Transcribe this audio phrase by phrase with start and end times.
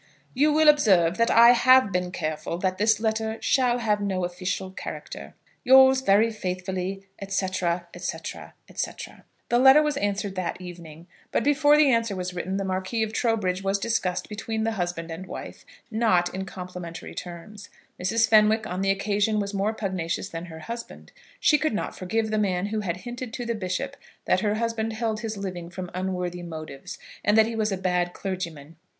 [0.33, 4.71] You will observe that I have been careful that this letter shall have no official
[4.71, 5.35] character.
[5.63, 7.87] Yours very faithfully, &c., &c.,
[8.73, 8.91] &c.
[9.49, 13.13] The letter was answered that evening, but before the answer was written, the Marquis of
[13.13, 17.69] Trowbridge was discussed between the husband and wife, not in complimentary terms.
[18.01, 18.27] Mrs.
[18.27, 21.11] Fenwick on the occasion was more pugnacious than her husband.
[21.39, 23.95] She could not forgive the man who had hinted to the bishop
[24.25, 28.13] that her husband held his living from unworthy motives, and that he was a bad
[28.13, 28.77] clergyman.